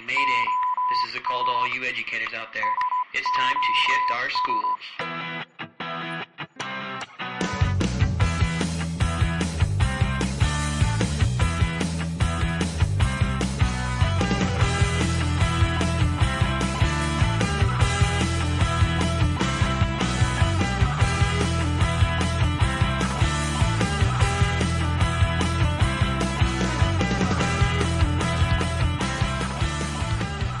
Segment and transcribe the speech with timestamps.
[0.00, 0.46] Mayday, mayday.
[0.90, 2.62] This is a call to all you educators out there.
[3.14, 5.17] It's time to shift our schools.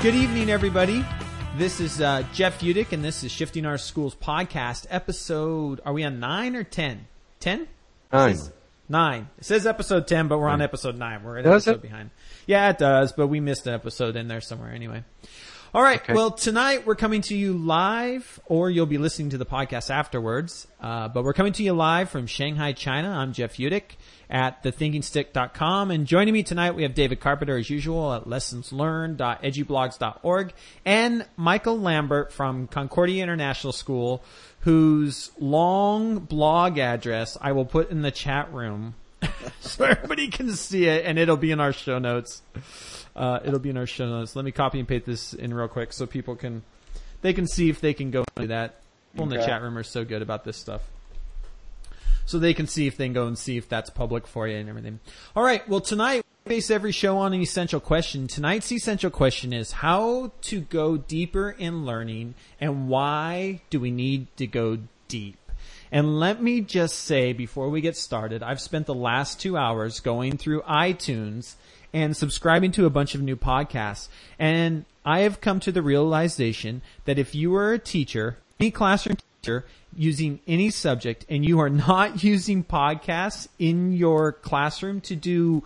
[0.08, 1.04] Good evening, everybody.
[1.58, 5.82] This is uh, Jeff Utecht, and this is Shifting Our Schools podcast episode.
[5.84, 7.06] Are we on nine or ten?
[7.40, 7.68] Ten?
[8.10, 8.38] Nine.
[8.88, 9.28] Nine.
[9.36, 11.22] It says episode ten, but we're on episode nine.
[11.22, 11.90] We're an Does episode it?
[11.90, 12.08] behind.
[12.46, 15.04] Yeah, it does, but we missed an episode in there somewhere anyway.
[15.78, 16.02] All right.
[16.02, 16.12] Okay.
[16.12, 20.66] Well, tonight we're coming to you live, or you'll be listening to the podcast afterwards.
[20.80, 23.10] Uh, but we're coming to you live from Shanghai, China.
[23.10, 23.92] I'm Jeff Utecht
[24.28, 25.92] at thethinkingstick.com.
[25.92, 30.52] And joining me tonight, we have David Carpenter as usual at lessonslearned.edublogs.org
[30.84, 34.24] and Michael Lambert from Concordia International School,
[34.62, 38.96] whose long blog address I will put in the chat room
[39.60, 42.42] so everybody can see it and it'll be in our show notes.
[43.16, 44.36] Uh, it'll be in our show notes.
[44.36, 46.62] Let me copy and paste this in real quick so people can,
[47.22, 48.80] they can see if they can go and do that.
[49.12, 50.82] People in the chat room are so good about this stuff.
[52.26, 54.56] So they can see if they can go and see if that's public for you
[54.56, 55.00] and everything.
[55.34, 55.66] All right.
[55.66, 58.26] Well, tonight we base every show on an essential question.
[58.28, 64.26] Tonight's essential question is how to go deeper in learning and why do we need
[64.36, 65.37] to go deep?
[65.90, 70.00] And let me just say before we get started, I've spent the last two hours
[70.00, 71.54] going through iTunes
[71.92, 74.08] and subscribing to a bunch of new podcasts.
[74.38, 79.16] And I have come to the realization that if you are a teacher, any classroom
[79.42, 79.64] teacher,
[79.96, 85.64] using any subject and you are not using podcasts in your classroom to do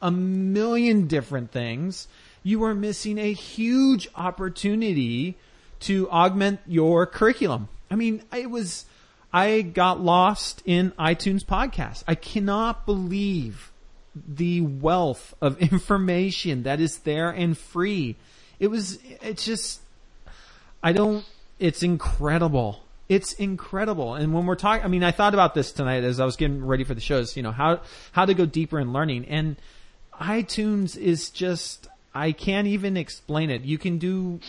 [0.00, 2.08] a million different things,
[2.42, 5.36] you are missing a huge opportunity
[5.80, 7.68] to augment your curriculum.
[7.90, 8.84] I mean, it was,
[9.32, 12.04] I got lost in iTunes podcasts.
[12.06, 13.72] I cannot believe
[14.14, 18.16] the wealth of information that is there and free.
[18.60, 19.80] It was, it's just,
[20.82, 21.24] I don't,
[21.58, 22.80] it's incredible.
[23.08, 24.14] It's incredible.
[24.14, 26.64] And when we're talking, I mean, I thought about this tonight as I was getting
[26.64, 27.80] ready for the shows, you know, how,
[28.12, 29.26] how to go deeper in learning.
[29.26, 29.56] And
[30.20, 33.62] iTunes is just, I can't even explain it.
[33.62, 34.40] You can do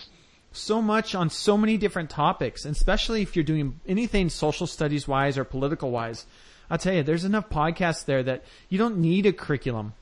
[0.54, 5.38] so much on so many different topics, especially if you're doing anything social studies wise
[5.38, 6.26] or political wise.
[6.70, 9.94] I'll tell you, there's enough podcasts there that you don't need a curriculum.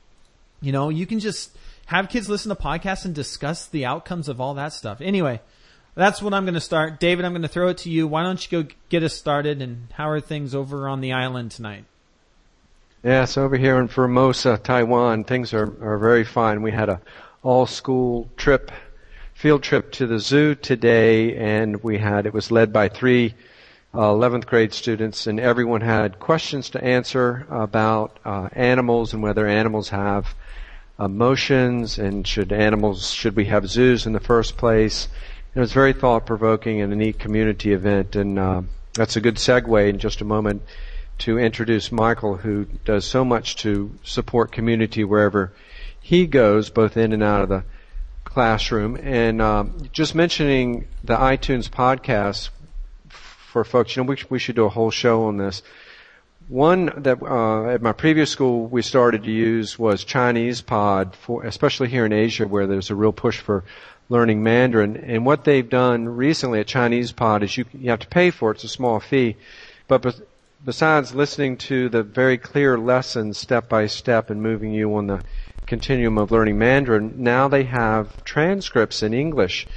[0.61, 1.57] You know, you can just
[1.87, 5.01] have kids listen to podcasts and discuss the outcomes of all that stuff.
[5.01, 5.41] Anyway,
[5.95, 6.99] that's what I'm going to start.
[6.99, 8.07] David, I'm going to throw it to you.
[8.07, 11.51] Why don't you go get us started and how are things over on the island
[11.51, 11.85] tonight?
[13.03, 16.61] Yeah, so over here in Formosa, Taiwan, things are, are very fine.
[16.61, 17.01] We had a
[17.41, 18.71] all school trip,
[19.41, 23.33] field trip to the zoo today, and we had, it was led by three
[23.91, 29.47] uh, 11th grade students, and everyone had questions to answer about uh, animals and whether
[29.47, 30.35] animals have
[30.99, 35.05] emotions and should animals, should we have zoos in the first place.
[35.05, 38.61] And It was very thought provoking and a neat community event, and uh,
[38.93, 40.61] that's a good segue in just a moment
[41.17, 45.51] to introduce Michael, who does so much to support community wherever
[45.99, 47.63] he goes, both in and out of the
[48.33, 48.97] classroom.
[49.01, 52.49] And um, just mentioning the iTunes podcast
[53.09, 55.61] for folks, you know, we, we should do a whole show on this.
[56.47, 61.43] One that uh, at my previous school we started to use was Chinese Pod, for,
[61.43, 63.63] especially here in Asia where there's a real push for
[64.09, 64.97] learning Mandarin.
[64.97, 68.51] And what they've done recently at Chinese Pod is you, you have to pay for
[68.51, 68.55] it.
[68.55, 69.37] It's a small fee,
[69.87, 70.21] but bes-
[70.63, 75.23] besides listening to the very clear lessons step by step and moving you on the
[75.71, 79.69] continuum of learning Mandarin, now they have transcripts in English.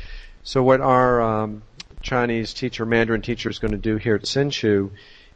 [0.42, 1.62] So what our um,
[2.02, 4.90] Chinese teacher, Mandarin teacher is going to do here at Hsinchu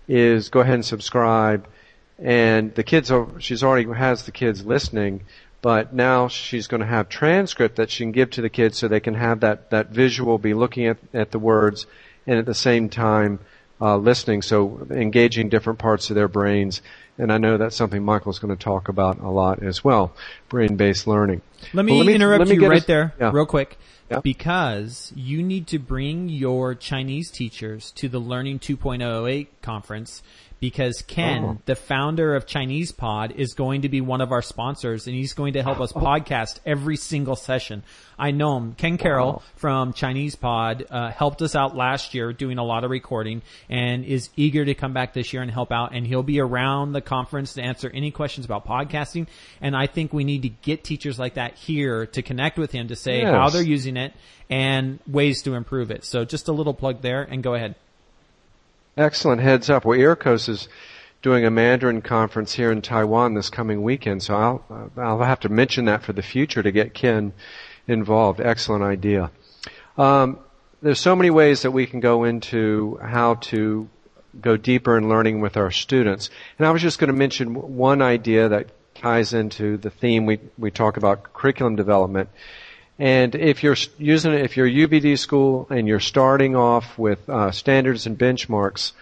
[0.09, 1.69] is go ahead and subscribe.
[2.19, 5.23] And the kids are, she's already has the kids listening,
[5.63, 8.89] but now she's going to have transcript that she can give to the kids so
[8.89, 11.87] they can have that, that visual, be looking at, at the words
[12.27, 13.39] and at the same time
[13.81, 16.83] uh, listening, so engaging different parts of their brains.
[17.17, 20.13] And I know that's something Michael's going to talk about a lot as well,
[20.49, 21.43] brain-based learning.
[21.73, 23.31] Let me, let me- interrupt let me you right us- there, yeah.
[23.33, 23.77] real quick,
[24.11, 24.21] Yeah.
[24.21, 30.23] because you need to bring your Chinese teachers to the Learning 2.008 conference
[30.61, 31.59] because Ken, Oh.
[31.67, 35.33] the founder of Chinese Pod, is going to be one of our sponsors and he's
[35.33, 35.85] going to help Oh.
[35.85, 37.83] us podcast every single session.
[38.19, 38.73] I know him.
[38.75, 39.43] Ken Carroll Wow.
[39.55, 44.05] from Chinese Pod uh, helped us out last year doing a lot of recording and
[44.05, 47.01] is eager to come back this year and help out and he'll be around the
[47.01, 49.29] conference to answer any questions about podcasting.
[49.61, 52.89] And I think we need to get teachers like that here to connect with him
[52.89, 53.33] to say Yes.
[53.33, 54.13] how they're using it
[54.51, 56.05] and ways to improve it.
[56.05, 57.77] So just a little plug there and go ahead.
[58.99, 59.85] Excellent heads up.
[59.85, 60.69] Well, IRCOS is
[61.23, 65.49] doing a Mandarin conference here in Taiwan this coming weekend, so I'll I'll have to
[65.49, 67.33] mention that for the future to get Ken
[67.87, 68.41] involved.
[68.41, 69.31] Excellent idea.
[69.97, 70.41] Um,
[70.83, 73.89] there's so many ways that we can go into how to
[74.41, 76.29] go deeper in learning with our students,
[76.59, 78.67] and I was just going to mention one idea that
[78.97, 82.31] ties into the theme we we talk about curriculum development.
[82.99, 88.07] And if you're using if you're UBD school and you're starting off with uh, standards
[88.07, 88.93] and benchmarks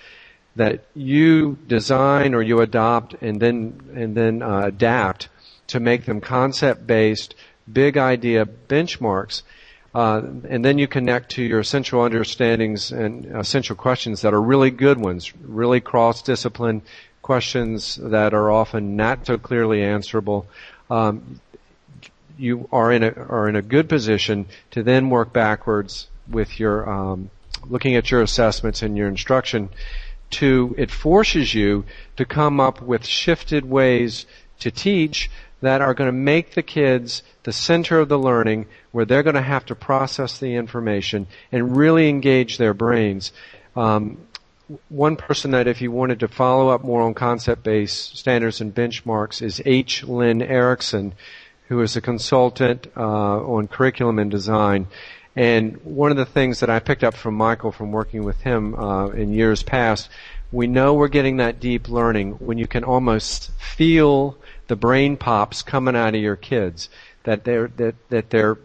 [0.56, 5.28] that you design or you adopt and then and then uh, adapt
[5.68, 7.34] to make them concept based,
[7.70, 9.42] big idea benchmarks,
[9.94, 14.70] uh, and then you connect to your essential understandings and essential questions that are really
[14.70, 16.82] good ones, really cross discipline
[17.22, 20.46] questions that are often not so clearly answerable.
[20.90, 21.40] Um,
[22.38, 26.88] you are in a are in a good position to then work backwards with your
[26.88, 27.30] um,
[27.68, 29.68] looking at your assessments and your instruction.
[30.30, 31.84] To it forces you
[32.16, 34.26] to come up with shifted ways
[34.58, 35.30] to teach
[35.60, 39.36] that are going to make the kids the center of the learning, where they're going
[39.36, 43.32] to have to process the information and really engage their brains.
[43.74, 44.18] Um,
[44.88, 49.40] one person that if you wanted to follow up more on concept-based standards and benchmarks
[49.40, 50.02] is H.
[50.02, 51.14] Lynn Erickson,
[51.68, 54.86] who is a consultant uh, on curriculum and design.
[55.34, 58.74] And one of the things that I picked up from Michael from working with him
[58.74, 60.08] uh, in years past,
[60.50, 65.62] we know we're getting that deep learning when you can almost feel the brain pops
[65.62, 66.88] coming out of your kids.
[67.24, 68.56] That they're that, that they're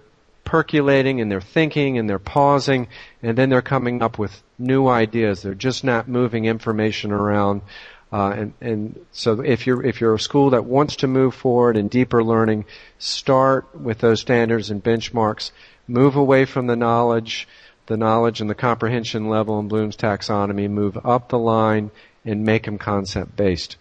[0.44, 2.88] percolating and they're thinking and they're pausing
[3.24, 5.42] and then they're coming up with new ideas.
[5.42, 7.62] They're just not moving information around.
[8.12, 11.78] Uh, and, and so if you're, if you're a school that wants to move forward
[11.78, 12.66] in deeper learning,
[13.00, 15.52] start with those standards and benchmarks.
[15.88, 17.48] Move away from the knowledge,
[17.86, 20.70] the knowledge and the comprehension level in Bloom's taxonomy.
[20.70, 21.92] Move up the line
[22.26, 23.78] and make them concept based.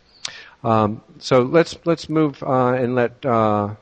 [0.63, 3.75] Um, so let's let's move uh, and let uh,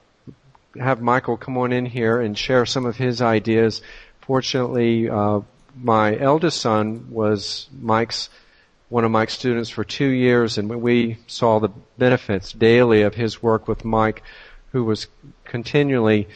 [0.78, 3.82] have Michael come on in here and share some of his ideas.
[4.20, 5.40] Fortunately, uh,
[5.74, 8.28] my eldest son was Mike's
[8.88, 11.69] one of Mike's students for two years, and we saw the
[11.99, 14.23] benefits daily of his work with Mike,
[14.73, 15.08] who was
[15.44, 16.26] continually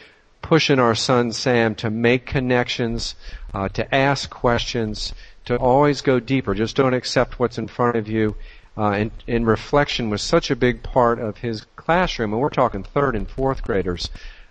[0.41, 3.15] pushing our son Sam to make connections,
[3.53, 5.13] uh, to ask questions,
[5.45, 6.53] to always go deeper.
[6.53, 8.35] Just don't accept what's in front of you.
[8.75, 12.83] Uh, and, and reflection was such a big part of his classroom, and we're talking
[12.83, 14.09] third and fourth graders.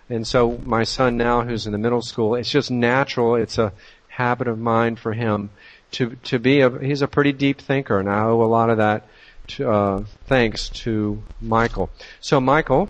[0.09, 3.35] And so my son now, who's in the middle school, it's just natural.
[3.35, 3.73] It's a
[4.07, 5.49] habit of mine for him
[5.93, 6.69] to to be a.
[6.79, 9.07] He's a pretty deep thinker, and I owe a lot of that
[9.47, 11.89] to, uh, thanks to Michael.
[12.21, 12.89] So Michael,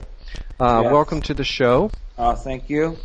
[0.59, 0.91] uh, Yes.
[0.91, 1.91] welcome to the show.
[2.17, 2.97] Uh, thank you.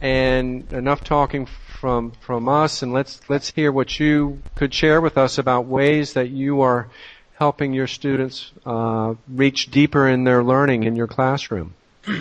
[0.00, 5.16] And enough talking from from us, and let's let's hear what you could share with
[5.16, 6.88] us about ways that you are
[7.38, 11.74] helping your students uh, reach deeper in their learning in your classroom.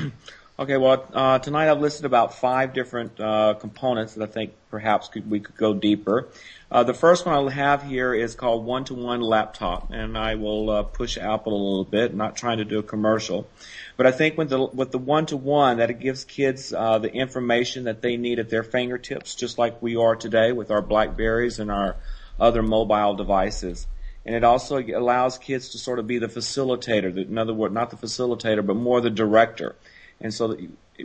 [0.58, 5.10] Okay, well, uh, tonight I've listed about five different uh, components that I think perhaps
[5.10, 6.30] could, we could go deeper.
[6.72, 10.84] Uh, the first one I'll have here is called one-to-one laptop, and I will uh,
[10.84, 13.50] push Apple a little bit, not trying to do a commercial.
[13.98, 17.84] But I think with the with the one-to-one, that it gives kids uh, the information
[17.84, 21.70] that they need at their fingertips, just like we are today with our Blackberries and
[21.70, 21.98] our
[22.40, 23.88] other mobile devices.
[24.26, 27.18] And it also allows kids to sort of be the facilitator.
[27.18, 29.76] In other words, not the facilitator, but more the director.
[30.22, 30.58] And so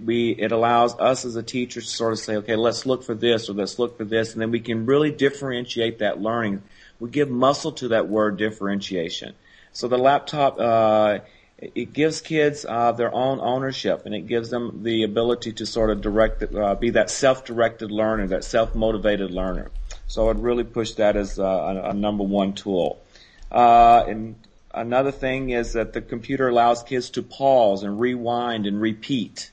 [0.04, 3.14] we, it allows us as a teacher to sort of say, okay, let's look for
[3.14, 6.62] this or let's look for this, and then we can really differentiate that learning.
[7.00, 9.34] We give muscle to that word differentiation.
[9.72, 11.18] So the laptop, uh,
[11.58, 15.90] it gives kids uh, their own ownership, and it gives them the ability to sort
[15.90, 19.70] of direct, uh, be that self-directed learner, that self-motivated learner.
[20.06, 23.00] So I'd really push that as uh, a, a number one tool.
[23.50, 24.36] Uh, and
[24.72, 29.50] another thing is that the computer allows kids to pause and rewind and repeat.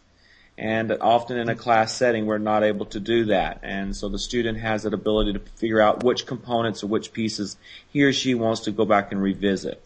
[0.58, 3.60] And often in a class setting, we're not able to do that.
[3.62, 7.58] And so the student has that ability to figure out which components or which pieces
[7.94, 9.84] he or she wants to go back and revisit.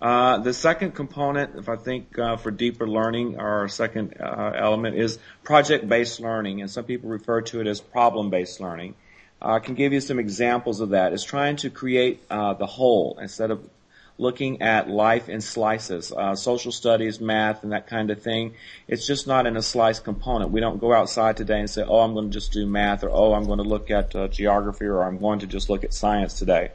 [0.00, 4.96] Uh, the second component, if I think uh, for deeper learning, our second uh, element
[4.96, 8.96] is project-based learning, and some people refer to it as problem-based learning.
[9.40, 11.14] Uh, I can give you some examples of that.
[11.14, 13.66] It's trying to create uh, the whole instead of
[14.16, 18.54] looking at life in slices, uh, social studies, math, and that kind of thing.
[18.86, 20.50] It's just not in a slice component.
[20.50, 23.10] We don't go outside today and say, "Oh, I'm going to just do math," or
[23.10, 25.92] "Oh, I'm going to look at uh, geography," or "I'm going to just look at
[25.92, 26.70] science today."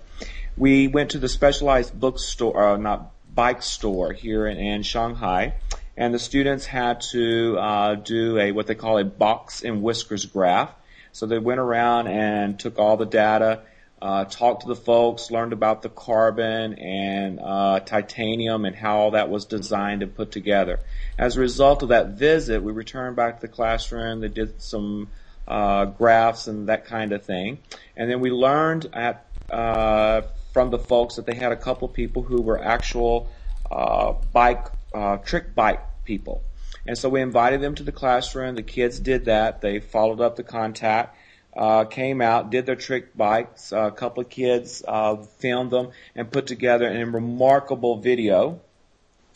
[0.57, 5.53] We went to the specialized bookstore, uh, not bike store here in, in Shanghai,
[5.95, 10.25] and the students had to uh, do a what they call a box and whiskers
[10.25, 10.71] graph.
[11.11, 13.61] So they went around and took all the data,
[14.01, 19.11] uh, talked to the folks, learned about the carbon and uh, titanium and how all
[19.11, 20.79] that was designed and put together.
[21.17, 24.21] As a result of that visit, we returned back to the classroom.
[24.21, 25.09] They did some
[25.47, 27.59] uh, graphs and that kind of thing,
[27.97, 30.21] and then we learned at uh,
[30.53, 33.29] from the folks that they had a couple people who were actual
[33.69, 36.43] uh, bike uh, trick bike people.
[36.85, 38.55] And so we invited them to the classroom.
[38.55, 39.61] The kids did that.
[39.61, 41.15] They followed up the contact,
[41.59, 43.73] uh, came out, did their trick bikes.
[43.73, 48.61] Uh, a couple of kids uh, filmed them and put together a remarkable video.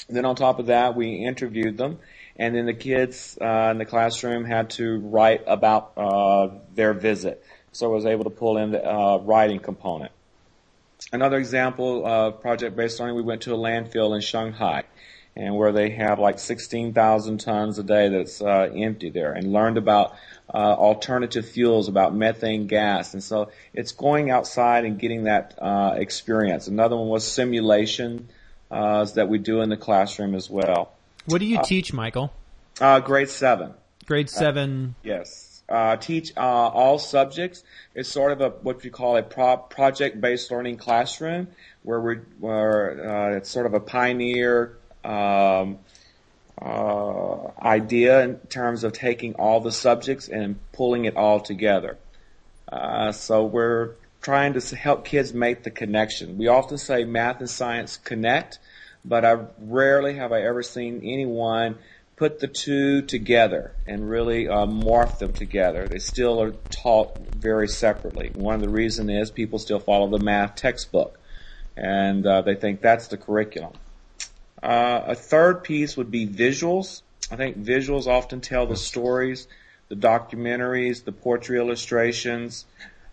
[0.07, 1.99] Then on top of that, we interviewed them.
[2.37, 7.43] And then the kids uh, in the classroom had to write about uh, their visit.
[7.73, 10.13] So I was able to pull in the uh, writing component.
[11.11, 14.85] Another example of project-based learning, we went to a landfill in Shanghai
[15.35, 19.77] and where they have like 16,000 tons a day that's uh, empty there and learned
[19.77, 20.15] about
[20.53, 23.13] uh, alternative fuels, about methane gas.
[23.13, 26.67] And so it's going outside and getting that uh, experience.
[26.67, 28.29] Another one was simulation
[28.69, 30.91] uh, that we do in the classroom as well.
[31.25, 32.31] What do you teach, Michael?
[32.79, 33.73] Uh, grade 7.
[34.05, 34.95] Grade 7.
[35.03, 35.63] Yes.
[35.69, 37.63] Uh, teach uh, all subjects.
[37.95, 41.47] It's sort of a what we call a pro- project-based learning classroom,
[41.83, 45.79] where we where uh, it's sort of a pioneer um,
[46.61, 51.97] uh, idea in terms of taking all the subjects and pulling it all together.
[52.71, 56.37] Uh, so we're trying to help kids make the connection.
[56.37, 58.59] We often say math and science connect,
[59.03, 61.77] but I rarely have I ever seen anyone
[62.15, 65.87] put the two together and really uh, morph them together.
[65.87, 68.31] They still are taught very separately.
[68.33, 71.19] One of the reasons is people still follow the math textbook,
[71.75, 73.73] and uh, they think that's the curriculum.
[74.63, 77.01] Uh, a third piece would be visuals.
[77.29, 79.47] I think visuals often tell the stories,
[79.89, 82.65] the documentaries, the portrait illustrations.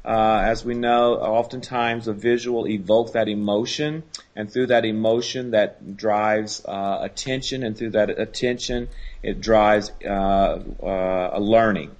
[0.05, 4.05] Uh, as we know, oftentimes a visual evokes that emotion,
[4.37, 8.89] and through that emotion, that drives uh, attention, and through that attention,
[9.23, 11.91] it drives uh, uh a learning.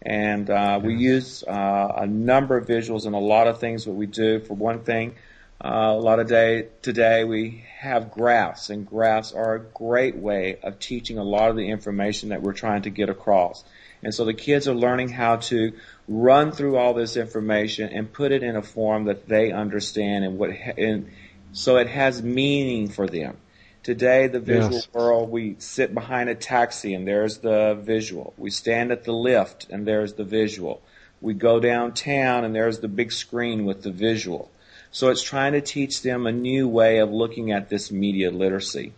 [0.00, 3.92] And uh, we use uh, a number of visuals in a lot of things that
[3.92, 4.38] we do.
[4.38, 5.16] For one thing,
[5.62, 10.58] uh, a lot of day today we have graphs, and graphs are a great way
[10.62, 13.64] of teaching a lot of the information that we're trying to get across.
[14.02, 15.72] And so the kids are learning how to
[16.08, 20.38] run through all this information and put it in a form that they understand and
[20.38, 21.10] what and
[21.52, 23.36] so it has meaning for them.
[23.84, 24.88] Today, the visual yes.
[24.92, 28.32] world, we sit behind a taxi and there's the visual.
[28.36, 30.82] We stand at the lift and there's the visual.
[31.20, 34.50] We go downtown and there's the big screen with the visual.
[34.94, 38.92] So it's trying to teach them a new way of looking at this media literacy.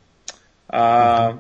[0.69, 1.39] Uh.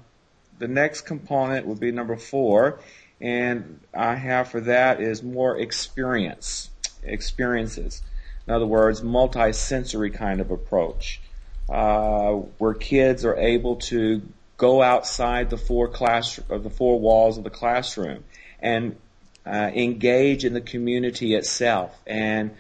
[0.58, 2.80] The next component would be number four,
[3.20, 6.70] and I have for that is more experience,
[7.02, 8.00] experiences.
[8.46, 11.20] In other words, multi-sensory kind of approach,
[11.68, 14.22] uh, where kids are able to
[14.56, 18.25] go outside the four class of the four walls of the classroom
[18.60, 18.96] and
[19.44, 22.52] uh, engage in the community itself and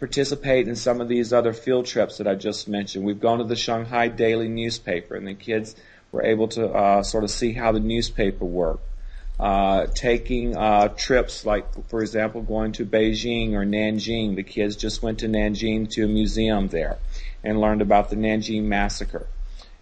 [0.00, 3.04] participate in some of these other field trips that I just mentioned.
[3.04, 5.76] We've gone to the Shanghai Daily newspaper, and the kids
[6.10, 8.82] were able to uh, sort of see how the newspaper worked.
[9.38, 14.36] Uh, taking uh, trips like, for example, going to Beijing or Nanjing.
[14.36, 16.98] The kids just went to Nanjing to a museum there
[17.42, 19.26] and learned about the Nanjing massacre.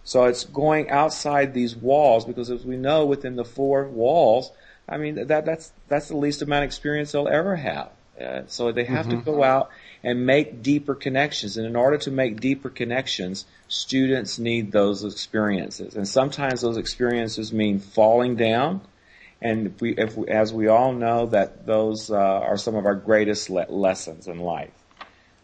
[0.05, 4.51] So it's going outside these walls because, as we know, within the four walls,
[4.87, 7.89] I mean that that's that's the least amount of experience they'll ever have.
[8.19, 9.19] Uh, so they have mm-hmm.
[9.19, 9.69] to go out
[10.03, 11.57] and make deeper connections.
[11.57, 15.95] And in order to make deeper connections, students need those experiences.
[15.95, 18.81] And sometimes those experiences mean falling down.
[19.41, 22.95] And we, if we, as we all know, that those uh, are some of our
[22.95, 24.71] greatest le- lessons in life.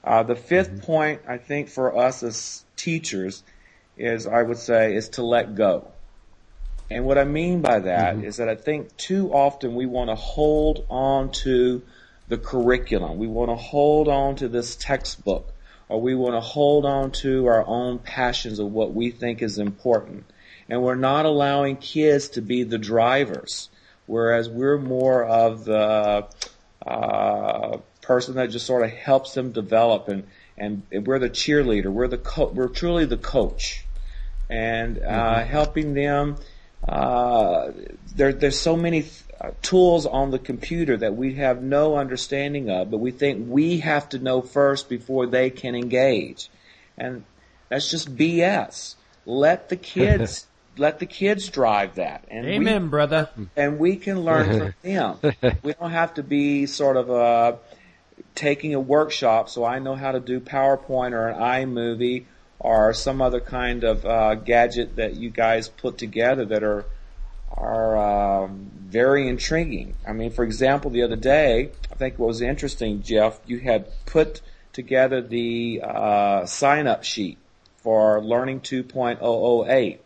[0.03, 0.77] Uh, the 5th mm-hmm.
[0.79, 3.43] point, I think, for us as teachers,
[3.97, 5.87] is I would say is to let go.
[6.89, 8.25] And what I mean by that mm-hmm.
[8.25, 11.81] is that I think too often we want to hold on to
[12.27, 13.17] the curriculum.
[13.17, 15.51] We want to hold on to this textbook
[15.89, 19.59] or we want to hold on to our own passions of what we think is
[19.59, 20.25] important.
[20.67, 23.69] And we're not allowing kids to be the drivers,
[24.07, 26.27] whereas we're more of the
[26.85, 30.27] uh, person that just sort of helps them develop, and
[30.57, 31.87] and we're the cheerleader.
[31.91, 33.85] We're the co- we're truly the coach,
[34.49, 35.49] and uh, mm-hmm.
[35.49, 36.37] helping them.
[36.87, 37.71] Uh,
[38.15, 42.69] there, there's so many th- uh, tools on the computer that we have no understanding
[42.69, 46.49] of, but we think we have to know first before they can engage.
[46.97, 47.23] And
[47.69, 48.95] that's just BS.
[49.25, 50.47] let the kids
[50.77, 52.25] let the kids drive that.
[52.29, 53.29] And Amen, we, brother.
[53.55, 55.17] and we can learn from them.
[55.63, 57.55] We don't have to be sort of uh,
[58.33, 59.49] taking a workshop.
[59.49, 62.25] So I know how to do PowerPoint or an iMovie
[62.59, 66.85] or some other kind of uh, gadget that you guys put together that are
[67.57, 69.95] are um, very intriguing.
[70.07, 73.87] I mean, for example, the other day, I think what was interesting, Jeff, you had
[74.05, 74.41] put
[74.73, 77.37] together the uh, sign up sheet
[77.77, 79.99] for Learning 2.008.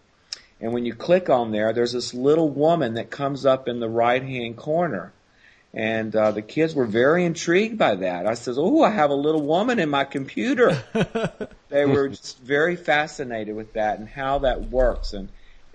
[0.61, 3.89] And when you click on there, there's this little woman that comes up in the
[3.89, 5.13] right hand corner.
[5.73, 8.25] And uh, the kids were very intrigued by that.
[8.25, 10.83] I says, "Oh, I have a little woman in my computer."
[11.69, 15.29] they were just very fascinated with that and how that works, and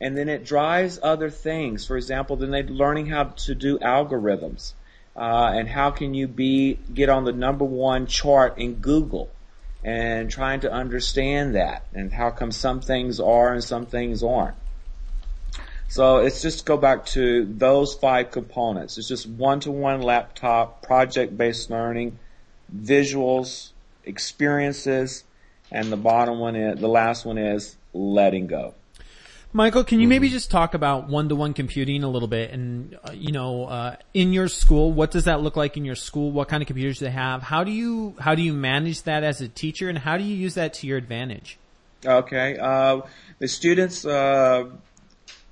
[0.05, 1.87] and then it drives other things.
[1.87, 4.75] For example, then they're learning how to do algorithms,
[5.17, 9.31] uh, and how can you be get on the number one chart in Google,
[9.83, 14.57] and trying to understand that, and how come some things are and some things aren't.
[15.89, 18.99] So it's just go back to those five components.
[18.99, 22.19] It's just one-to-one laptop, project-based learning,
[22.77, 23.71] visuals,
[24.05, 25.25] experiences,
[25.71, 28.75] and the bottom one is, the last one is letting go.
[29.57, 32.51] Michael, can you maybe just talk about one-to-one computing a little bit?
[32.51, 35.95] And uh, you know, uh, in your school, what does that look like in your
[35.95, 36.33] school?
[36.33, 37.41] What kind of computers do they have?
[37.41, 40.35] How do you how do you manage that as a teacher, and how do you
[40.35, 41.57] use that to your advantage?
[42.05, 43.03] Okay, uh,
[43.39, 44.71] the students uh,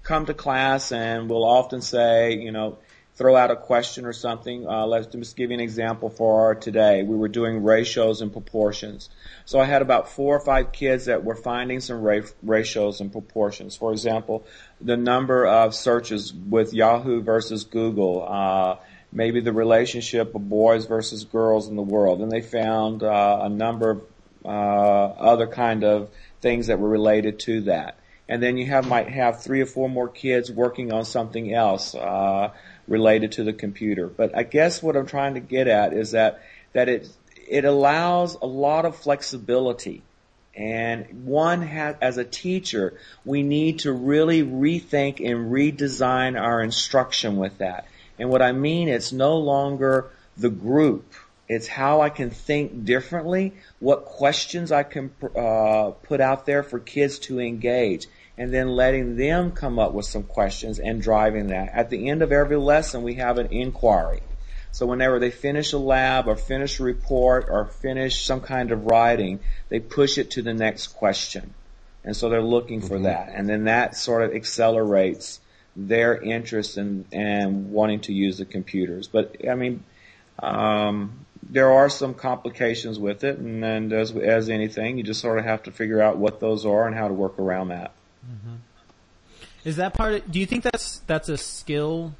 [0.02, 2.78] come to class and will often say, you know,
[3.22, 4.66] throw out a question or something.
[4.66, 7.04] Uh, let's just give you an example for our today.
[7.04, 9.10] We were doing ratios and proportions.
[9.44, 13.12] So I had about four or five kids that were finding some ra- ratios and
[13.12, 13.76] proportions.
[13.76, 14.44] For example,
[14.80, 18.78] the number of searches with Yahoo versus Google, uh,
[19.12, 22.22] maybe the relationship of boys versus girls in the world.
[22.22, 24.02] And they found uh, a number of
[24.44, 26.10] uh, other kind of
[26.40, 29.90] things that were related to that and then you have might have three or four
[29.90, 32.50] more kids working on something else uh,
[32.92, 34.06] related to the computer.
[34.06, 36.42] But I guess what I'm trying to get at is that
[36.74, 37.08] that it
[37.48, 40.02] it allows a lot of flexibility.
[40.54, 42.92] And one has, as a teacher,
[43.24, 47.86] we need to really rethink and redesign our instruction with that.
[48.18, 51.14] And what I mean, it's no longer the group.
[51.48, 56.78] It's how I can think differently, what questions I can uh, put out there for
[56.78, 58.06] kids to engage
[58.42, 61.68] and then letting them come up with some questions and driving that.
[61.72, 64.20] At the end of every lesson, we have an inquiry.
[64.72, 68.86] So whenever they finish a lab or finish a report or finish some kind of
[68.86, 71.54] writing, they push it to the next question.
[72.02, 73.04] And so they're looking for mm-hmm.
[73.04, 73.28] that.
[73.32, 75.38] And then that sort of accelerates
[75.76, 79.06] their interest in, in wanting to use the computers.
[79.06, 79.84] But I mean,
[80.40, 85.38] um, there are some complications with it, and, and as as anything, you just sort
[85.38, 87.92] of have to figure out what those are and how to work around that.
[88.26, 88.56] Mm-hmm.
[89.64, 90.14] Is that part?
[90.14, 92.14] Of, do you think that's that's a skill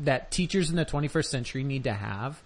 [0.00, 2.40] that teachers in the 21st century need to have?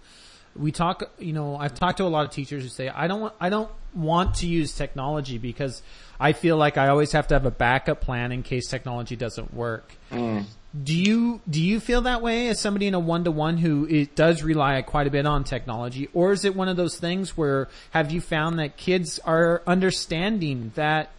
[0.55, 3.19] We talk, you know, I've talked to a lot of teachers who say, I don't
[3.19, 5.81] want, I don't want to use technology because
[6.17, 9.53] I feel like I always have to have a backup plan in case technology doesn't
[9.53, 9.93] work.
[10.11, 10.45] Mm.
[10.81, 13.85] Do you do you feel that way as somebody in a one to one who
[13.85, 17.37] it does rely quite a bit on technology, or is it one of those things
[17.37, 21.11] where have you found that kids are understanding that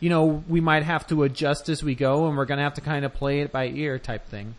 [0.00, 2.74] you know, we might have to adjust as we go and we're going to have
[2.74, 4.54] to kind of play it by ear type thing.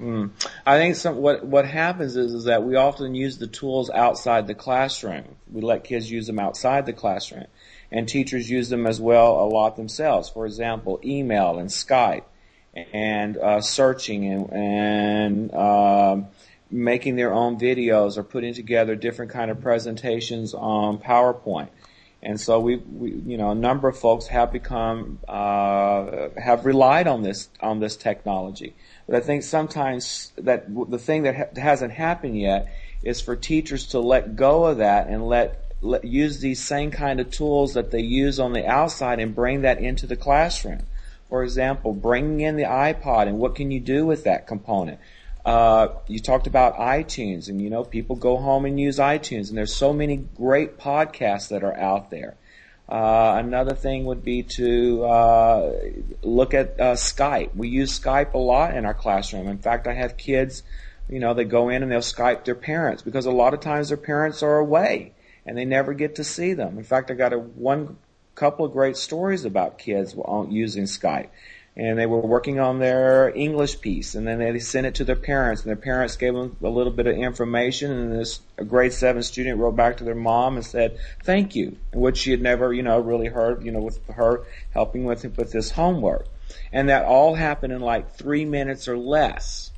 [0.00, 0.30] Mm.
[0.66, 4.46] I think some, what what happens is is that we often use the tools outside
[4.46, 5.24] the classroom.
[5.50, 7.46] We let kids use them outside the classroom,
[7.90, 10.28] and teachers use them as well a lot themselves.
[10.28, 12.24] For example, email and Skype,
[12.92, 16.16] and uh, searching and and uh,
[16.70, 21.68] making their own videos or putting together different kind of presentations on PowerPoint.
[22.22, 27.06] And so we, we, you know, a number of folks have become, uh, have relied
[27.06, 28.74] on this, on this technology.
[29.06, 33.86] But I think sometimes that the thing that ha- hasn't happened yet is for teachers
[33.88, 37.90] to let go of that and let, let, use these same kind of tools that
[37.90, 40.80] they use on the outside and bring that into the classroom.
[41.28, 44.98] For example, bringing in the iPod and what can you do with that component?
[45.46, 49.56] Uh, you talked about iTunes, and you know people go home and use iTunes, and
[49.56, 52.34] there's so many great podcasts that are out there.
[52.88, 55.72] Uh, another thing would be to uh,
[56.22, 57.54] look at uh, Skype.
[57.54, 59.46] We use Skype a lot in our classroom.
[59.46, 60.64] In fact, I have kids,
[61.08, 63.88] you know, they go in and they'll Skype their parents because a lot of times
[63.88, 66.76] their parents are away and they never get to see them.
[66.76, 67.98] In fact, I got a one
[68.34, 70.14] couple of great stories about kids
[70.48, 71.28] using Skype.
[71.76, 75.14] And they were working on their English piece, and then they sent it to their
[75.14, 79.22] parents, and their parents gave them a little bit of information, and this grade seven
[79.22, 82.82] student wrote back to their mom and said, "Thank you," which she had never, you
[82.82, 86.26] know, really heard, you know, with her helping with with this homework,
[86.72, 89.70] and that all happened in like three minutes or less.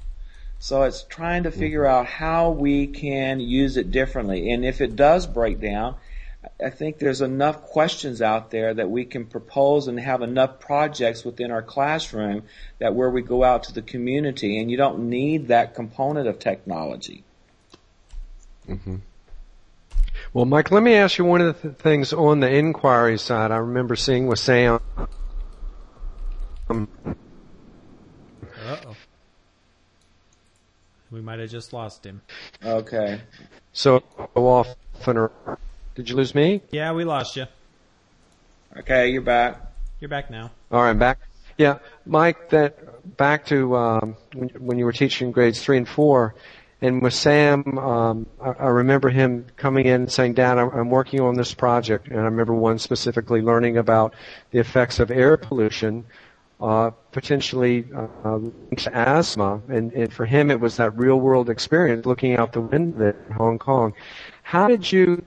[0.60, 2.00] So it's trying to figure mm-hmm.
[2.00, 5.96] out how we can use it differently, and if it does break down,
[6.64, 11.24] I think there's enough questions out there that we can propose and have enough projects
[11.24, 12.42] within our classroom
[12.80, 16.40] that where we go out to the community and you don't need that component of
[16.40, 17.22] technology.
[18.68, 18.96] Mm-hmm.
[20.32, 23.52] Well, Mike, let me ask you one of the th- things on the inquiry side.
[23.52, 24.80] I remember seeing with Sam.
[26.68, 26.88] Um,
[28.66, 28.96] Uh-oh.
[31.10, 32.20] We might have just lost him.
[32.62, 33.20] Okay.
[33.72, 34.02] so
[34.34, 35.30] often,
[35.98, 36.62] did you lose me?
[36.70, 37.46] Yeah, we lost you.
[38.76, 39.60] Okay, you're back.
[39.98, 40.52] You're back now.
[40.70, 41.18] All right, back.
[41.56, 42.50] Yeah, Mike.
[42.50, 46.36] That back to um, when, when you were teaching grades three and four,
[46.80, 50.88] and with Sam, um, I, I remember him coming in and saying, "Dad, I'm, I'm
[50.88, 54.14] working on this project," and I remember one specifically learning about
[54.52, 56.04] the effects of air pollution,
[56.60, 62.06] uh, potentially uh, linked to asthma, and, and for him, it was that real-world experience
[62.06, 63.94] looking out the window in Hong Kong.
[64.44, 65.24] How did you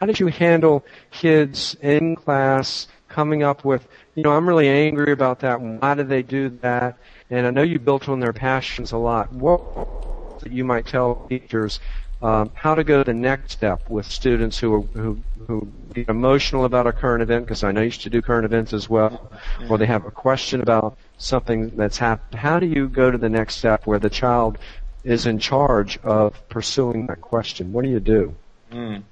[0.00, 5.12] how did you handle kids in class coming up with, you know, I'm really angry
[5.12, 5.60] about that.
[5.60, 6.96] Why did they do that?
[7.30, 9.32] And I know you built on their passions a lot.
[9.32, 9.60] What
[10.40, 11.80] that you might tell teachers
[12.22, 16.08] um, how to go to the next step with students who are who who get
[16.08, 18.88] emotional about a current event because I know you used to do current events as
[18.88, 19.32] well,
[19.68, 22.38] or they have a question about something that's happened.
[22.38, 24.58] How do you go to the next step where the child
[25.02, 27.72] is in charge of pursuing that question?
[27.72, 28.34] What do you do?
[28.70, 29.02] Mm.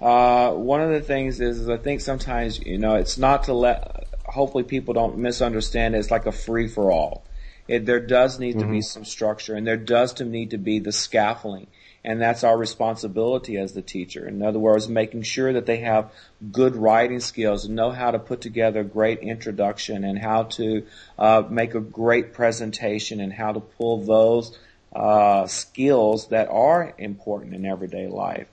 [0.00, 3.54] Uh, one of the things is, is I think sometimes, you know, it's not to
[3.54, 5.98] let, hopefully people don't misunderstand it.
[5.98, 7.24] It's like a free for all.
[7.66, 10.80] It, there does need to be some structure and there does to need to be
[10.80, 11.68] the scaffolding.
[12.04, 14.28] And that's our responsibility as the teacher.
[14.28, 16.12] In other words, making sure that they have
[16.52, 20.84] good writing skills and know how to put together a great introduction and how to
[21.18, 24.58] uh, make a great presentation and how to pull those
[24.94, 28.48] uh, skills that are important in everyday life.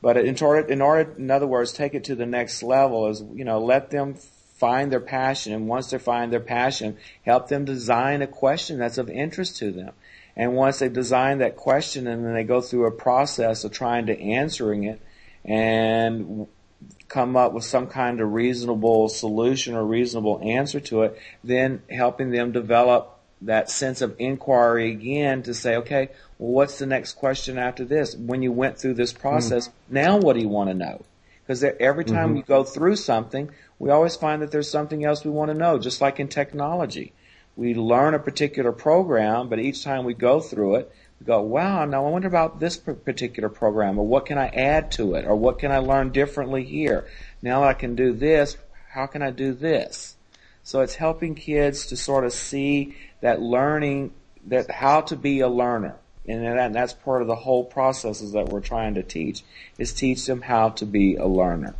[0.00, 3.22] But in order, in order, in other words, take it to the next level is,
[3.34, 5.52] you know, let them find their passion.
[5.52, 9.72] And once they find their passion, help them design a question that's of interest to
[9.72, 9.92] them.
[10.36, 14.06] And once they design that question and then they go through a process of trying
[14.06, 15.00] to answering it
[15.44, 16.46] and
[17.08, 22.30] come up with some kind of reasonable solution or reasonable answer to it, then helping
[22.30, 27.58] them develop that sense of inquiry again to say, okay, well, what's the next question
[27.58, 28.16] after this?
[28.16, 29.94] When you went through this process, mm-hmm.
[29.94, 31.02] now what do you want to know?
[31.46, 32.36] Because every time mm-hmm.
[32.38, 35.78] you go through something, we always find that there's something else we want to know,
[35.78, 37.12] just like in technology.
[37.56, 41.84] We learn a particular program, but each time we go through it, we go, wow,
[41.84, 45.34] now I wonder about this particular program, or what can I add to it, or
[45.34, 47.08] what can I learn differently here?
[47.42, 48.56] Now that I can do this,
[48.90, 50.16] how can I do this?
[50.62, 54.12] So it's helping kids to sort of see that learning,
[54.46, 55.96] that how to be a learner.
[56.26, 59.42] And, that, and that's part of the whole processes that we're trying to teach,
[59.78, 61.74] is teach them how to be a learner.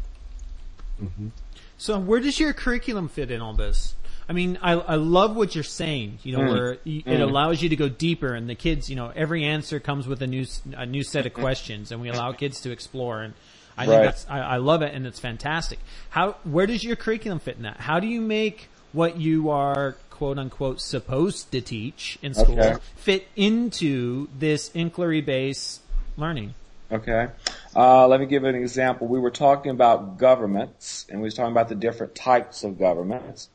[1.03, 1.29] Mm-hmm.
[1.77, 3.95] So where does your curriculum fit in all this?
[4.29, 6.53] I mean, I, I love what you're saying, you know, mm.
[6.53, 7.13] where you, mm.
[7.13, 10.21] it allows you to go deeper and the kids, you know, every answer comes with
[10.21, 10.45] a new,
[10.77, 13.33] a new set of questions and we allow kids to explore and
[13.77, 13.89] I right.
[13.89, 15.79] think that's, I, I love it and it's fantastic.
[16.11, 17.79] How, where does your curriculum fit in that?
[17.81, 22.77] How do you make what you are quote unquote supposed to teach in school okay.
[22.97, 25.81] fit into this inquiry based
[26.17, 26.55] learning?
[26.91, 27.29] Okay.
[27.77, 29.07] Uh, let me give an example.
[29.07, 33.49] We were talking about governments, and we were talking about the different types of governments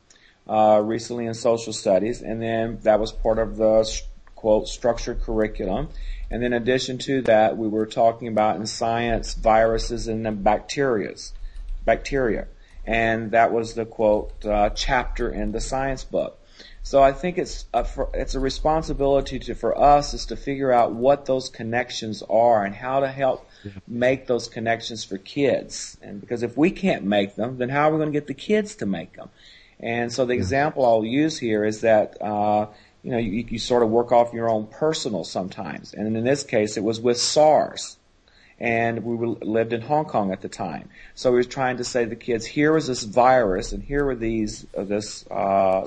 [0.48, 3.84] uh, recently in social studies, and then that was part of the
[4.34, 5.90] quote structured curriculum.
[6.30, 10.42] And then in addition to that, we were talking about in science viruses and then
[10.42, 11.32] bacterias,
[11.84, 12.46] bacteria,
[12.86, 16.40] and that was the quote uh, chapter in the science book.
[16.84, 20.92] So I think it's a, it's a responsibility to, for us is to figure out
[20.92, 23.48] what those connections are and how to help
[23.88, 25.96] make those connections for kids.
[26.02, 28.34] And because if we can't make them, then how are we going to get the
[28.34, 29.30] kids to make them?
[29.80, 32.66] And so the example I'll use here is that uh,
[33.02, 36.44] you know you, you sort of work off your own personal sometimes, and in this
[36.44, 37.96] case it was with SARS
[38.64, 40.88] and we lived in Hong Kong at the time.
[41.14, 44.06] So we were trying to say to the kids, here was this virus, and here
[44.06, 45.86] were these uh, this uh,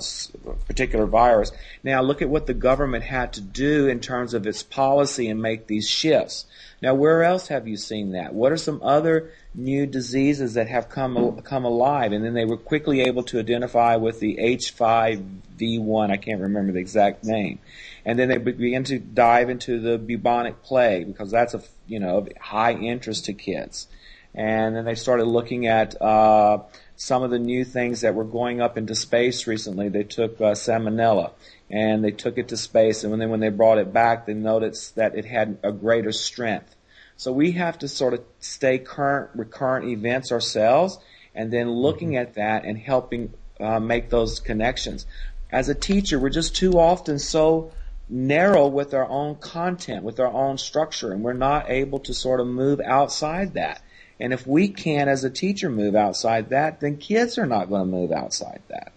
[0.67, 1.51] particular virus.
[1.83, 5.41] Now look at what the government had to do in terms of its policy and
[5.41, 6.45] make these shifts.
[6.79, 8.35] Now, where else have you seen that?
[8.35, 12.11] What are some other new diseases that have come come alive?
[12.11, 16.11] And then they were quickly able to identify with the H5N1.
[16.11, 17.57] I can't remember the exact name.
[18.05, 22.17] And then they began to dive into the bubonic plague because that's a you know
[22.17, 23.87] of high interest to kids.
[24.35, 26.59] And then they started looking at uh,
[26.95, 29.89] some of the new things that were going up into space recently.
[29.89, 31.31] They took uh, salmonella
[31.71, 33.03] and they took it to space.
[33.03, 36.11] And when then when they brought it back, they noticed that it had a greater
[36.11, 36.75] strength.
[37.17, 40.99] So we have to sort of stay current recurrent events ourselves,
[41.33, 42.21] and then looking mm-hmm.
[42.21, 45.05] at that and helping uh, make those connections.
[45.51, 47.71] As a teacher, we're just too often so
[48.09, 52.39] narrow with our own content, with our own structure, and we're not able to sort
[52.39, 53.81] of move outside that.
[54.19, 57.81] And if we can't, as a teacher, move outside that, then kids are not going
[57.81, 58.91] to move outside that.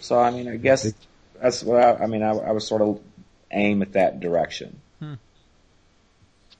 [0.00, 0.92] So, I mean, I guess
[1.40, 2.22] that's what I, I mean.
[2.22, 3.00] I, I was sort of
[3.50, 4.80] aim at that direction.
[4.98, 5.14] Hmm.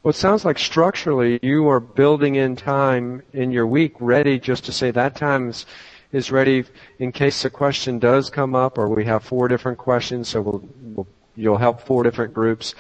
[0.03, 4.67] Well, it sounds like structurally you are building in time in your week ready just
[4.67, 5.67] to say that time is,
[6.13, 6.65] is ready
[7.01, 10.29] in case a question does come up or we have four different questions.
[10.29, 12.75] So we'll, we'll you'll help four different groups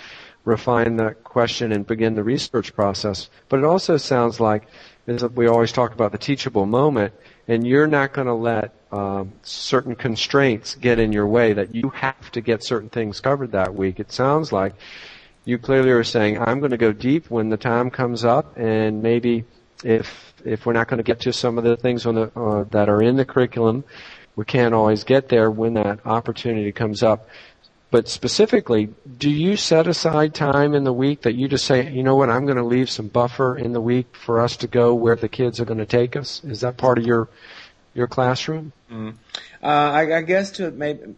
[0.44, 3.28] refine that question and begin the research process.
[3.48, 4.68] But it also sounds like,
[5.34, 7.14] we always talk about the teachable moment,
[7.48, 11.90] and you're not going to let um, certain constraints get in your way that you
[11.90, 14.00] have to get certain things covered that week.
[14.00, 14.74] It sounds like
[15.44, 19.02] you clearly are saying, I'm going to go deep when the time comes up, and
[19.02, 19.44] maybe
[19.84, 22.64] if if we're not going to get to some of the things on the uh,
[22.70, 23.84] that are in the curriculum,
[24.36, 27.28] we can't always get there when that opportunity comes up.
[27.90, 32.02] But specifically, do you set aside time in the week that you just say, you
[32.02, 34.92] know what, I'm going to leave some buffer in the week for us to go
[34.92, 36.42] where the kids are going to take us?
[36.44, 37.28] Is that part of your
[37.94, 38.72] your classroom?
[38.90, 39.14] Mm.
[39.62, 41.14] Uh, I, I, guess to maybe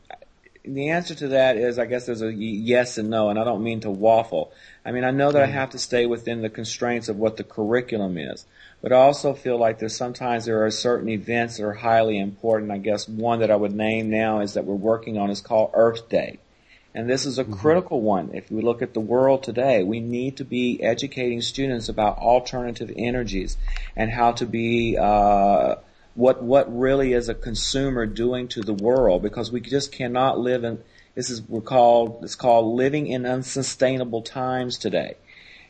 [0.64, 3.64] the answer to that is I guess there's a yes and no, and I don't
[3.64, 4.52] mean to waffle.
[4.84, 5.52] I mean I know that I mm.
[5.52, 8.46] have to stay within the constraints of what the curriculum is,
[8.82, 12.70] but I also feel like there's sometimes there are certain events that are highly important.
[12.70, 15.70] I guess one that I would name now is that we're working on is called
[15.74, 16.38] Earth Day.
[16.94, 17.52] And this is a mm-hmm.
[17.52, 18.30] critical one.
[18.34, 22.92] If we look at the world today, we need to be educating students about alternative
[22.96, 23.56] energies
[23.94, 25.76] and how to be uh,
[26.18, 30.64] what what really is a consumer doing to the world because we just cannot live
[30.64, 30.82] in
[31.14, 35.14] this is we're called it's called living in unsustainable times today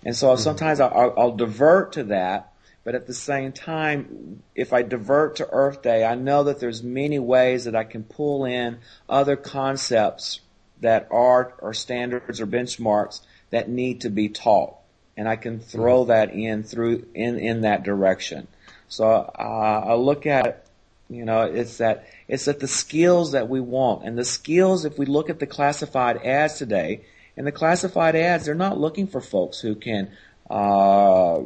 [0.06, 0.40] and so mm-hmm.
[0.40, 2.50] sometimes I'll, I'll, divert to that
[2.82, 6.82] but at the same time if i divert to earth day i know that there's
[6.82, 10.40] many ways that i can pull in other concepts
[10.80, 14.74] that are or standards or benchmarks that need to be taught
[15.16, 16.08] and i can throw mm-hmm.
[16.08, 18.46] that in through in in that direction
[18.88, 20.64] so uh, I look at
[21.10, 24.84] you know, it's that it's that the skills that we want, and the skills.
[24.84, 27.02] If we look at the classified ads today,
[27.36, 30.10] and the classified ads, they're not looking for folks who can
[30.50, 31.36] uh,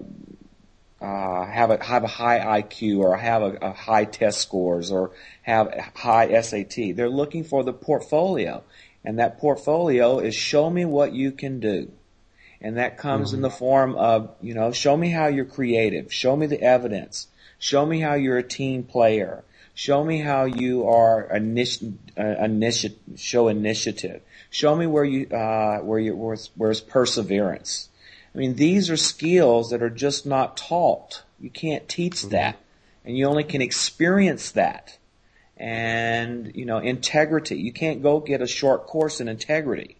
[1.00, 5.12] uh, have a have a high IQ or have a, a high test scores or
[5.42, 6.96] have high SAT.
[6.96, 8.64] They're looking for the portfolio,
[9.04, 11.90] and that portfolio is show me what you can do.
[12.60, 13.36] And that comes mm-hmm.
[13.36, 16.12] in the form of, you know, show me how you're creative.
[16.12, 17.26] Show me the evidence.
[17.58, 19.42] Show me how you're a team player.
[19.74, 24.20] Show me how you are initi- uh, initi- show initiative.
[24.50, 27.88] Show me where you uh, where you where's, where's perseverance.
[28.34, 31.22] I mean, these are skills that are just not taught.
[31.40, 32.30] You can't teach mm-hmm.
[32.30, 32.58] that,
[33.04, 34.98] and you only can experience that.
[35.62, 37.56] And you know, integrity.
[37.56, 39.96] You can't go get a short course in integrity.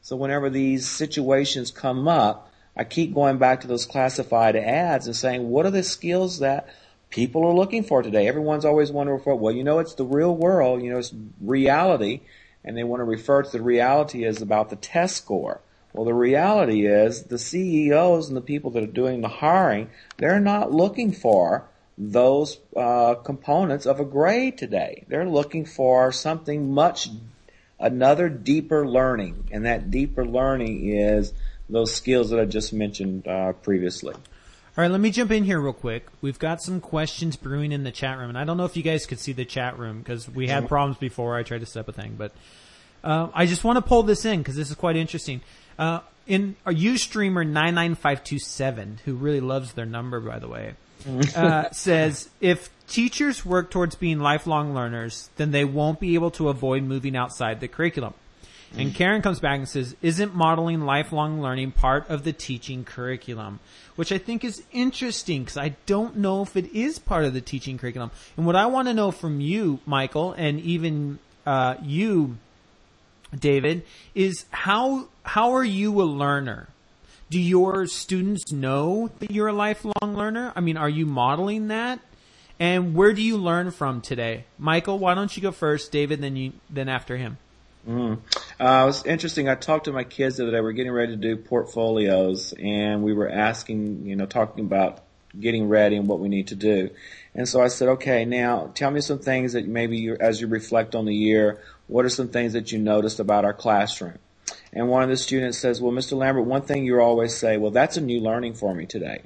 [0.00, 5.16] So whenever these situations come up, I keep going back to those classified ads and
[5.16, 6.68] saying, what are the skills that
[7.12, 8.26] people are looking for today.
[8.26, 12.22] Everyone's always wondering for, well, you know, it's the real world, you know, it's reality,
[12.64, 15.60] and they want to refer to the reality as about the test score.
[15.92, 20.40] Well, the reality is the CEOs and the people that are doing the hiring, they're
[20.40, 25.04] not looking for those uh, components of a grade today.
[25.08, 27.08] They're looking for something much,
[27.78, 31.32] another deeper learning, and that deeper learning is
[31.68, 34.14] those skills that I just mentioned uh, previously.
[34.14, 36.06] All right, let me jump in here real quick.
[36.22, 38.82] We've got some questions brewing in the chat room, and I don't know if you
[38.82, 41.80] guys could see the chat room because we had problems before I tried to set
[41.80, 42.32] up a thing, but
[43.04, 45.42] uh, I just want to pull this in because this is quite interesting.
[45.78, 50.38] Uh, in our Ustreamer nine nine five two seven, who really loves their number by
[50.38, 50.74] the way,
[51.36, 56.48] uh, says if teachers work towards being lifelong learners, then they won't be able to
[56.48, 58.14] avoid moving outside the curriculum.
[58.74, 63.60] And Karen comes back and says, isn't modeling lifelong learning part of the teaching curriculum?
[63.96, 67.40] which I think is interesting because I don't know if it is part of the
[67.40, 68.10] teaching curriculum.
[68.36, 72.38] And what I want to know from you, Michael, and even uh, you,
[73.36, 73.84] David,
[74.14, 76.68] is how how are you a learner?
[77.32, 80.52] Do your students know that you're a lifelong learner?
[80.54, 81.98] I mean, are you modeling that?
[82.60, 84.44] And where do you learn from today?
[84.58, 87.38] Michael, why don't you go first, David, then you, then after him.
[87.88, 88.18] Mm.
[88.60, 89.48] Uh, it was interesting.
[89.48, 90.60] I talked to my kids the other day.
[90.60, 95.00] We're getting ready to do portfolios, and we were asking, you know, talking about
[95.40, 96.90] getting ready and what we need to do.
[97.34, 100.48] And so I said, okay, now tell me some things that maybe you, as you
[100.48, 104.18] reflect on the year, what are some things that you noticed about our classroom?
[104.72, 106.16] And one of the students says, well, Mr.
[106.16, 109.22] Lambert, one thing you always say, well, that's a new learning for me today.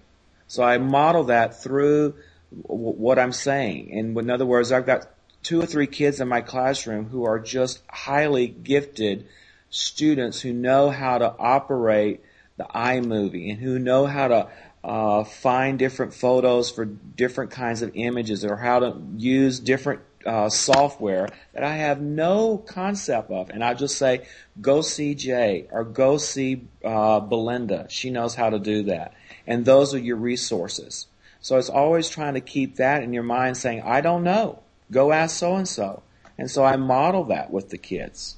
[0.48, 2.14] So I model that through
[2.50, 3.92] what I'm saying.
[3.92, 5.06] And in other words, I've got
[5.42, 9.26] two or three kids in my classroom who are just highly gifted
[9.70, 12.22] students who know how to operate
[12.56, 14.48] the iMovie and who know how to
[14.82, 20.48] uh, find different photos for different kinds of images or how to use different uh,
[20.48, 23.50] software that I have no concept of.
[23.50, 24.26] And I just say,
[24.60, 27.86] go see Jay or go see uh, Belinda.
[27.88, 29.14] She knows how to do that.
[29.46, 31.06] And those are your resources.
[31.40, 34.62] So it's always trying to keep that in your mind saying, I don't know.
[34.90, 36.02] Go ask so and so.
[36.36, 38.36] And so I model that with the kids.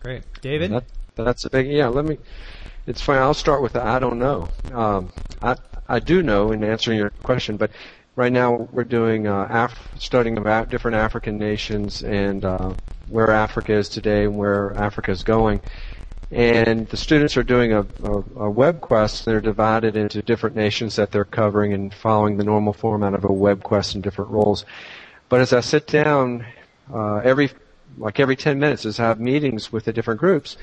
[0.00, 0.24] Great.
[0.40, 0.72] David?
[0.72, 2.18] That, that's a big, yeah, let me,
[2.86, 3.18] it's fine.
[3.18, 4.50] I'll start with the I don't know.
[4.72, 5.56] Um, I,
[5.88, 7.70] I do know in answering your question, but
[8.16, 12.74] right now we're doing uh, Af- studying about different African nations and uh,
[13.08, 15.60] where Africa is today and where Africa is going.
[16.30, 19.24] And the students are doing a, a, a web quest.
[19.24, 23.32] They're divided into different nations that they're covering and following the normal format of a
[23.32, 24.64] web quest in different roles.
[25.28, 26.46] But as I sit down,
[26.92, 27.50] uh, every
[27.98, 30.56] like every 10 minutes, as I have meetings with the different groups,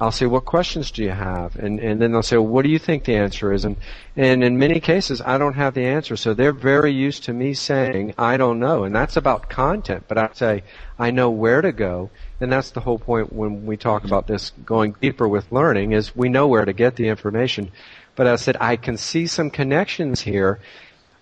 [0.00, 1.56] I'll say, what questions do you have?
[1.56, 3.66] And, and then they'll say, well, what do you think the answer is?
[3.66, 3.76] And,
[4.16, 6.16] and in many cases, I don't have the answer.
[6.16, 8.84] So they're very used to me saying, I don't know.
[8.84, 10.04] And that's about content.
[10.08, 10.62] But I say,
[10.98, 12.10] I know where to go.
[12.40, 16.16] And that's the whole point when we talk about this going deeper with learning is
[16.16, 17.70] we know where to get the information.
[18.16, 20.60] But I said, I can see some connections here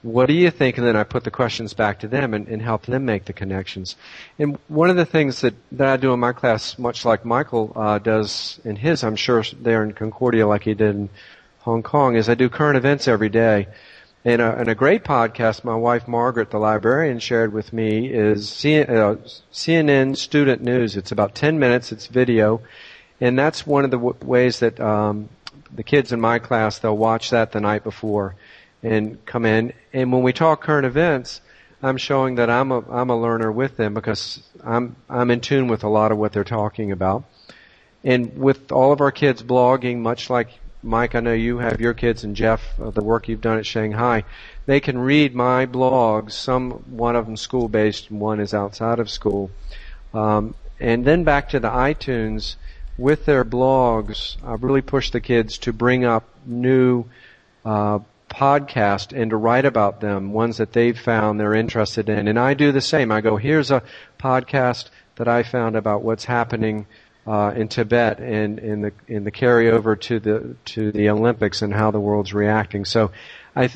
[0.02, 0.78] what do you think?
[0.78, 3.32] And then I put the questions back to them and, and, help them make the
[3.32, 3.96] connections.
[4.38, 7.72] And one of the things that, that I do in my class, much like Michael
[7.76, 11.08] uh, does in his, I'm sure there in Concordia like he did in
[11.60, 13.68] Hong Kong, is I do current events every day.
[14.24, 18.48] And a, and a great podcast my wife Margaret, the librarian, shared with me is
[18.48, 19.16] CNN, uh,
[19.52, 20.96] CNN Student News.
[20.96, 21.90] It's about 10 minutes.
[21.90, 22.60] It's video.
[23.20, 25.28] And that's one of the w- ways that um,
[25.72, 28.36] the kids in my class, they'll watch that the night before
[28.82, 29.72] and come in.
[29.92, 31.40] And when we talk current events,
[31.82, 35.68] I'm showing that I'm a I'm a learner with them because I'm I'm in tune
[35.68, 37.24] with a lot of what they're talking about.
[38.04, 40.48] And with all of our kids blogging, much like
[40.82, 43.66] Mike, I know you have your kids and Jeff, uh, the work you've done at
[43.66, 44.24] Shanghai,
[44.66, 46.32] they can read my blogs.
[46.32, 49.50] Some one of them school based, one is outside of school.
[50.12, 52.56] Um, and then back to the iTunes
[52.98, 57.04] with their blogs, I've really pushed the kids to bring up new
[57.64, 58.00] uh,
[58.32, 62.28] podcast and to write about them, ones that they've found they're interested in.
[62.28, 63.12] And I do the same.
[63.12, 63.82] I go, here's a
[64.18, 66.86] podcast that I found about what's happening
[67.26, 71.72] uh, in Tibet and in the in the carryover to the to the Olympics and
[71.72, 72.84] how the world's reacting.
[72.84, 73.12] So,
[73.54, 73.70] I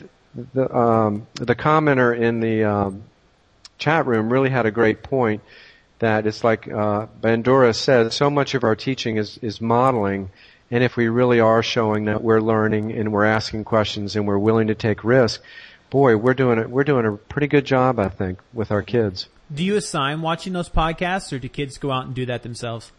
[0.55, 3.05] the um, the commenter in the um,
[3.79, 5.42] chat room really had a great point
[5.99, 8.12] that it's like uh, Bandura said.
[8.12, 10.31] So much of our teaching is is modeling
[10.70, 14.38] and if we really are showing that we're learning and we're asking questions and we're
[14.38, 15.40] willing to take risk,
[15.90, 16.70] boy, we're doing it.
[16.70, 19.29] We're doing a pretty good job, I think, with our kids.
[19.55, 22.92] Do you assign watching those podcasts, or do kids go out and do that themselves?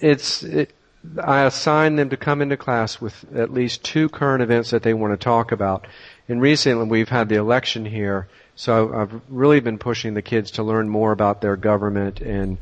[0.00, 0.42] It's.
[0.42, 0.72] It,
[1.22, 4.92] I assign them to come into class with at least two current events that they
[4.92, 5.86] want to talk about.
[6.28, 10.64] And recently, we've had the election here, so I've really been pushing the kids to
[10.64, 12.58] learn more about their government and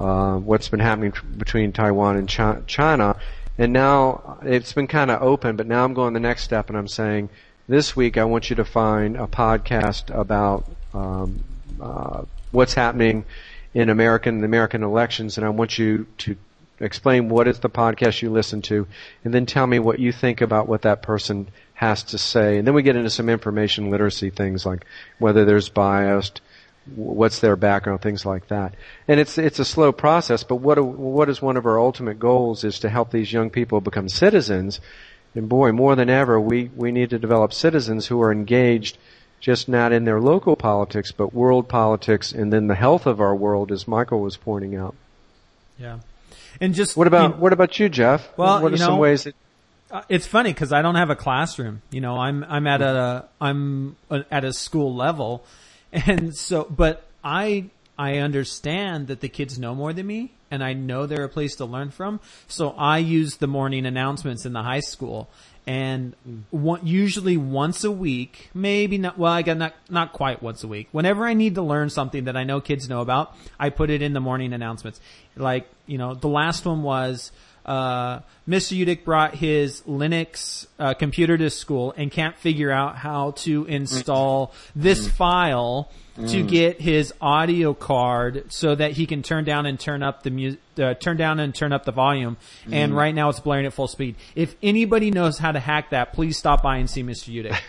[0.00, 3.16] uh, what's been happening between Taiwan and Chi- China.
[3.58, 6.78] And now it's been kind of open, but now I'm going the next step and
[6.78, 7.28] I'm saying,
[7.68, 11.44] this week I want you to find a podcast about um,
[11.80, 13.24] uh, what's happening
[13.74, 16.36] in American the American elections, and I want you to
[16.80, 18.86] explain what is the podcast you listen to,
[19.24, 22.58] and then tell me what you think about what that person has to say.
[22.58, 24.84] And then we get into some information literacy things like
[25.18, 26.40] whether there's biased,
[26.94, 28.74] what's their background, things like that.
[29.06, 32.64] And it's it's a slow process, but what what is one of our ultimate goals
[32.64, 34.80] is to help these young people become citizens.
[35.34, 38.98] And boy, more than ever, we we need to develop citizens who are engaged
[39.40, 43.34] just not in their local politics, but world politics, and then the health of our
[43.34, 44.94] world, as Michael was pointing out.
[45.78, 46.00] Yeah,
[46.60, 48.28] and just what about you what about you, Jeff?
[48.36, 49.34] Well, what are know, some ways that
[49.90, 51.82] uh, it's funny because I don't have a classroom.
[51.90, 55.44] You know, I'm I'm at a I'm at a school level,
[55.92, 60.72] and so, but I, I understand that the kids know more than me and I
[60.72, 62.20] know they're a place to learn from.
[62.48, 65.28] So I use the morning announcements in the high school
[65.66, 66.14] and
[66.50, 70.68] one, usually once a week, maybe not, well, I got not, not quite once a
[70.68, 70.88] week.
[70.90, 74.02] Whenever I need to learn something that I know kids know about, I put it
[74.02, 75.00] in the morning announcements.
[75.36, 77.30] Like, you know, the last one was,
[77.66, 78.76] uh, Mr.
[78.76, 84.52] Utecht brought his Linux uh, computer to school and can't figure out how to install
[84.74, 85.90] this file
[86.28, 86.48] to mm.
[86.48, 90.60] get his audio card so that he can turn down and turn up the music,
[90.78, 92.36] uh, turn down and turn up the volume.
[92.70, 92.96] And mm.
[92.96, 94.16] right now it's blaring at full speed.
[94.34, 97.32] If anybody knows how to hack that, please stop by and see Mr.
[97.32, 97.60] Utecht.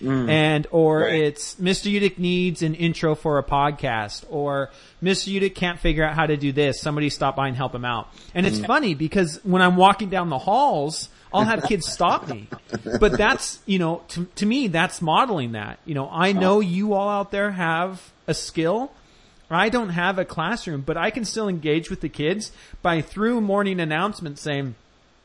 [0.00, 0.28] Mm.
[0.28, 1.22] And, or Right.
[1.22, 1.92] it's Mr.
[1.92, 4.70] Utecht needs an intro for a podcast or
[5.02, 5.32] Mr.
[5.32, 6.80] Utecht can't figure out how to do this.
[6.80, 8.08] Somebody stop by and help him out.
[8.34, 12.48] And it's funny because when I'm walking down the halls, I'll have kids stop me.
[13.00, 15.80] But that's, you know, to, to me, that's modeling that.
[15.84, 16.60] You know, I know oh.
[16.60, 18.92] you all out there have a skill.
[19.50, 23.40] I don't have a classroom, but I can still engage with the kids by through
[23.40, 24.74] morning announcements saying,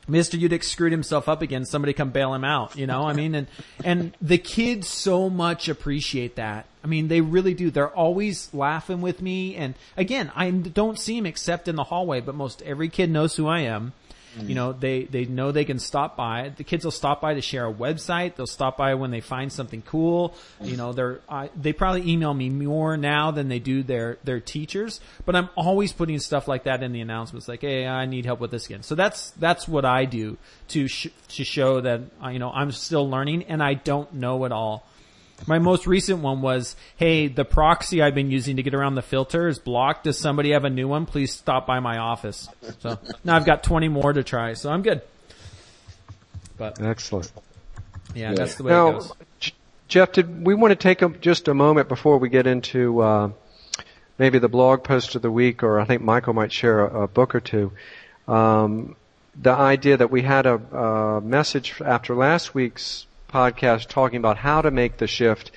[0.10, 0.39] Mr.
[0.39, 1.66] Utecht screwed himself up again.
[1.66, 2.76] Somebody come bail him out.
[2.76, 3.47] You know, I mean, and,
[3.84, 6.66] and the kids so much appreciate that.
[6.84, 7.70] I mean, they really do.
[7.70, 9.55] They're always laughing with me.
[9.55, 13.36] And again, I don't see them except in the hallway, but most every kid knows
[13.36, 13.93] who I am.
[14.38, 16.54] You know, they, they know they can stop by.
[16.56, 18.36] The kids will stop by to share a website.
[18.36, 20.36] They'll stop by when they find something cool.
[20.62, 24.40] You know, they're, I, they probably email me more now than they do their, their
[24.40, 28.26] teachers, but I'm always putting stuff like that in the announcements, like, hey, I need
[28.26, 28.84] help with this again.
[28.84, 30.38] So that's, that's what I do
[30.70, 34.46] to, sh- to show that, uh, you know, I'm still learning and I don't know
[34.46, 34.86] it all.
[35.48, 39.02] My most recent one was, hey, the proxy I've been using to get around the
[39.02, 40.04] filter is blocked.
[40.04, 41.06] Does somebody have a new one?
[41.06, 42.50] Please stop by my office.
[42.80, 45.02] So now I've got 20 more to try, so I'm good.
[46.58, 47.32] But Excellent.
[48.14, 49.14] yeah, that's the way it Now, goes.
[49.40, 49.54] J-
[49.88, 53.32] Jeff, did we want to take a, just a moment before we get into uh,
[54.18, 57.08] maybe the blog post of the week, or I think Michael might share a, a
[57.08, 57.72] book or two.
[58.28, 58.96] Um,
[59.42, 64.62] the idea that we had a, a message after last week's podcast talking about how
[64.62, 65.52] to make the shift,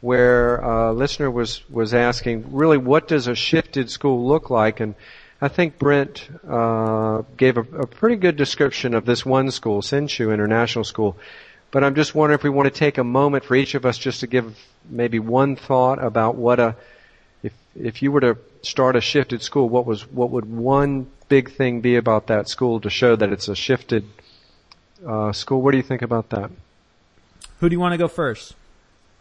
[0.00, 4.80] where a listener was was asking, really, what does a shifted school look like?
[4.80, 4.94] And
[5.40, 10.32] I think Brent uh, gave a, a pretty good description of this one school, Hsinchu
[10.32, 11.16] International School.
[11.72, 13.96] But I'm just wondering if we want to take a moment for each of us
[13.96, 14.56] just to give
[14.88, 16.76] maybe one thought about what a
[17.42, 21.50] if if you were to start a shifted school, what was what would one big
[21.50, 24.04] thing be about that school to show that it's a shifted
[25.06, 25.62] uh, school?
[25.62, 26.50] What do you think about that?
[27.62, 28.56] Who do you want to go first?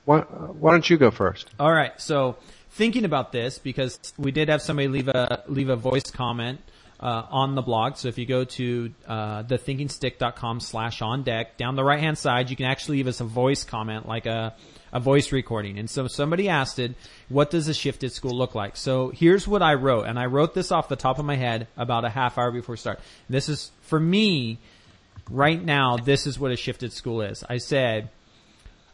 [0.05, 1.47] Why, why don't you go first?
[1.59, 1.91] All right.
[2.01, 2.37] So
[2.71, 6.59] thinking about this because we did have somebody leave a leave a voice comment
[6.99, 7.97] uh, on the blog.
[7.97, 12.49] So if you go to uh, thethinkingstick.com slash on deck, down the right hand side,
[12.49, 14.55] you can actually leave us a voice comment, like a
[14.91, 15.77] a voice recording.
[15.77, 16.95] And so somebody asked it,
[17.29, 18.75] what does a shifted school look like?
[18.75, 21.67] So here's what I wrote, and I wrote this off the top of my head
[21.77, 23.01] about a half hour before we start.
[23.29, 24.57] This is for me
[25.29, 25.97] right now.
[25.97, 27.43] This is what a shifted school is.
[27.47, 28.09] I said.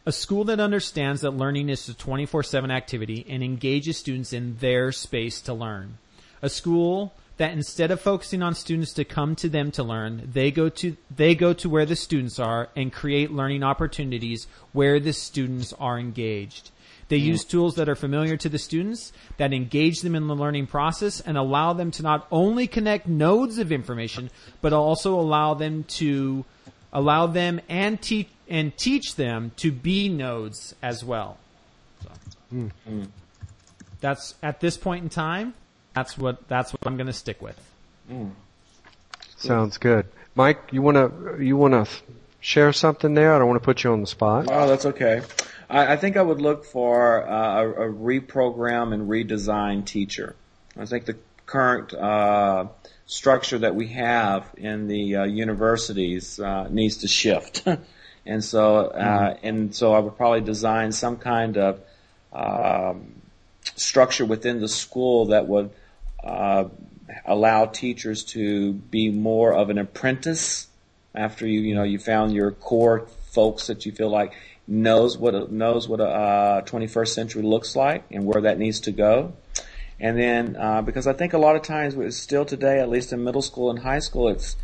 [0.08, 4.93] A school that understands that learning is a 24-7 activity and engages students in their
[4.93, 5.97] space to learn.
[6.41, 10.49] A school that instead of focusing on students to come to them to learn, they
[10.49, 15.12] go to, they go to where the students are and create learning opportunities where the
[15.12, 16.72] students are engaged.
[17.10, 17.26] They mm.
[17.26, 21.20] use tools that are familiar to the students, that engage them in the learning process,
[21.20, 24.30] and allow them to not only connect nodes of information,
[24.62, 26.45] but also allow them to
[26.93, 31.37] allow them and teach and teach them to be nodes as well.
[32.03, 32.69] So.
[33.99, 35.53] That's at this point in time.
[35.93, 37.59] That's what that's what I'm going to stick with.
[39.37, 40.05] Sounds good.
[40.35, 41.91] Mike, you want to you want to
[42.39, 43.33] share something there?
[43.33, 44.47] I don't want to put you on the spot.
[44.49, 45.21] Oh, that's okay.
[45.69, 50.35] I, I think I would look for uh, a, a reprogram and redesign teacher.
[50.77, 52.67] I think the current uh,
[53.05, 57.65] structure that we have in the uh, universities uh, needs to shift,
[58.28, 61.82] and so uh, and so I would probably design some kind of
[62.34, 63.21] um,
[63.75, 65.71] structure within the school that would
[66.23, 66.65] uh,
[67.25, 70.67] allow teachers to be more of an apprentice
[71.15, 74.34] after you you know you found your core folks that you feel like
[74.67, 78.82] knows what a, knows what a uh, 21st century looks like and where that needs
[78.82, 79.34] to go.
[79.99, 83.23] And then uh, because I think a lot of times still today, at least in
[83.23, 84.55] middle school and high school, it's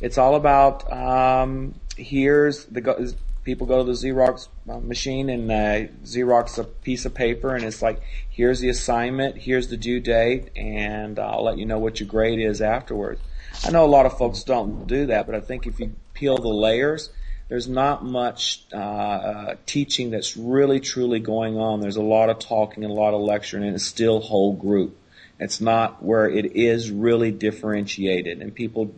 [0.00, 3.14] it's all about um, here's the
[3.44, 7.64] people go to the Xerox uh, machine and uh, Xerox a piece of paper and
[7.64, 12.00] it's like here's the assignment, here's the due date, and I'll let you know what
[12.00, 13.20] your grade is afterwards.
[13.64, 16.38] I know a lot of folks don't do that, but I think if you peel
[16.38, 17.10] the layers,
[17.48, 21.80] there's not much uh, uh, teaching that's really truly going on.
[21.80, 24.96] There's a lot of talking and a lot of lecturing, and it's still whole group.
[25.38, 28.94] It's not where it is really differentiated, and people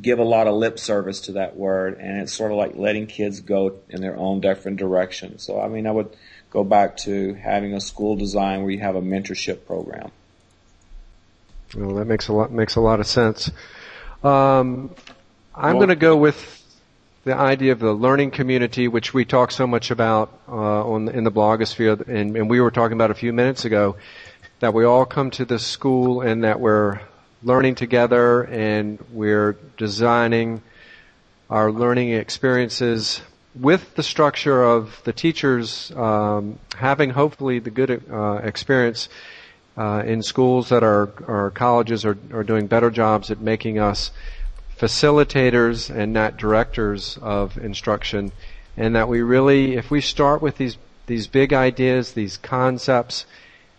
[0.00, 3.06] give a lot of lip service to that word, and it's sort of like letting
[3.06, 5.38] kids go in their own different direction.
[5.38, 6.14] So, I mean, I would
[6.50, 10.10] go back to having a school design where you have a mentorship program.
[11.74, 13.50] Well, that makes a lot makes a lot of sense.
[14.22, 14.94] Um,
[15.54, 16.52] I'm well, going to go with
[17.24, 20.52] the idea of the learning community, which we talk so much about uh,
[20.88, 23.96] on in the blogosphere, and, and we were talking about a few minutes ago,
[24.60, 27.00] that we all come to this school and that we're
[27.46, 30.60] learning together and we're designing
[31.48, 33.22] our learning experiences
[33.54, 39.08] with the structure of the teachers um, having hopefully the good uh, experience
[39.76, 44.10] uh, in schools that are or colleges are, are doing better jobs at making us
[44.76, 48.32] facilitators and not directors of instruction,
[48.76, 50.76] and that we really, if we start with these
[51.06, 53.26] these big ideas, these concepts,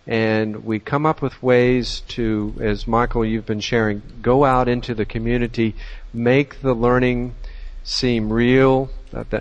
[0.08, 4.96] and we come up with ways to, as Michael you've been sharing, go out into
[4.96, 5.76] the community,
[6.14, 7.36] make the learning
[7.84, 8.90] seem real,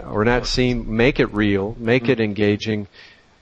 [0.04, 2.88] or not seem, make it real, make it engaging,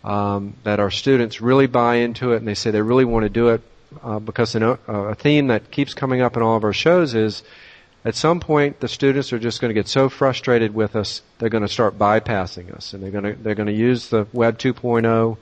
[0.05, 3.31] um, that our students really buy into it and they say they really want to
[3.31, 3.63] do it,
[4.03, 7.43] uh, because a, a theme that keeps coming up in all of our shows is
[8.05, 11.49] at some point the students are just going to get so frustrated with us they're
[11.49, 14.59] going to start bypassing us and they're going to they're going to use the web
[14.59, 15.37] 2.0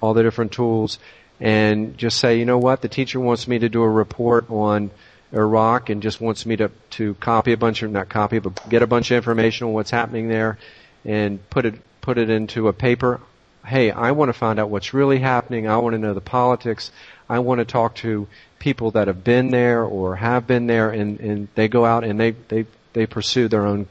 [0.00, 0.98] all the different tools
[1.40, 2.82] and just say you know what?
[2.82, 4.90] The teacher wants me to do a report on
[5.32, 8.82] Iraq and just wants me to to copy a bunch of not copy but get
[8.82, 10.58] a bunch of information on what's happening there
[11.04, 13.20] and put it put it into a paper.
[13.64, 15.68] Hey I want to find out what's really happening.
[15.68, 16.90] I want to know the politics.
[17.28, 18.26] I want to talk to
[18.58, 22.18] people that have been there or have been there and, and they go out and
[22.18, 23.86] they, they, they pursue their own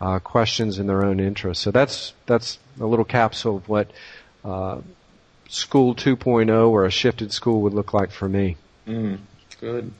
[0.00, 1.62] uh, questions and their own interests.
[1.62, 3.90] So that's, that's a little capsule of what
[4.44, 4.80] uh,
[5.52, 8.56] School 2.0 or a shifted school would look like for me.
[8.86, 9.18] Mm,
[9.60, 9.92] good.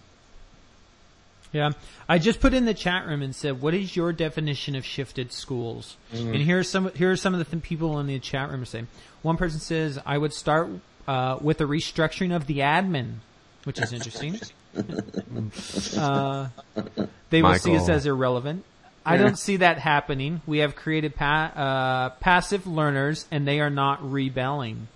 [1.52, 1.70] Yeah,
[2.08, 5.32] I just put in the chat room and said, "What is your definition of shifted
[5.32, 6.34] schools?" Mm-hmm.
[6.34, 8.64] And here are some here are some of the th- people in the chat room
[8.64, 8.86] saying.
[9.22, 10.70] One person says, "I would start
[11.08, 13.16] uh, with a restructuring of the admin
[13.64, 14.40] which is interesting.
[15.98, 16.48] uh,
[17.30, 18.64] they will see us as irrelevant.
[19.04, 20.40] I don't see that happening.
[20.46, 24.88] We have created pa- uh, passive learners, and they are not rebelling.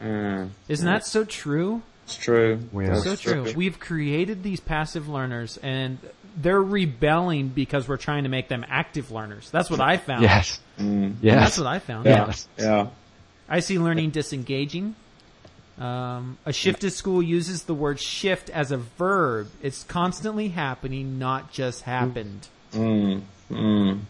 [0.00, 0.50] Mm.
[0.68, 1.82] Isn't that so true?
[2.04, 2.60] It's true.
[3.02, 3.52] So true.
[3.54, 5.98] We've created these passive learners, and
[6.36, 9.50] they're rebelling because we're trying to make them active learners.
[9.50, 10.22] That's what I found.
[10.22, 10.60] Yes.
[10.78, 11.16] Mm.
[11.20, 11.40] Yes.
[11.40, 12.06] That's what I found.
[12.06, 12.26] Yeah.
[12.26, 12.48] Yes.
[12.58, 12.86] Yeah.
[13.48, 14.94] I see learning disengaging.
[15.78, 19.48] Um, a shifted school uses the word shift as a verb.
[19.62, 22.48] It's constantly happening, not just happened.
[22.72, 24.00] Mm, mm.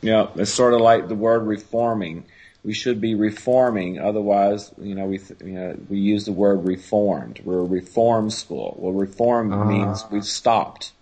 [0.00, 2.24] Yeah, it's sort of like the word reforming.
[2.64, 7.40] We should be reforming, otherwise, you know, we you know we use the word reformed.
[7.44, 8.74] We're a reform school.
[8.78, 9.64] Well, reform uh.
[9.64, 10.92] means we've stopped.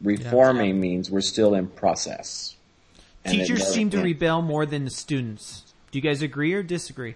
[0.00, 0.80] Reforming yeah.
[0.80, 2.56] means we're still in process.
[3.24, 5.72] Teachers seem to rebel more than the students.
[5.92, 7.14] Do you guys agree or disagree?